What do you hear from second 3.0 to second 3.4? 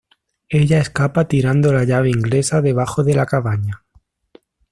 de la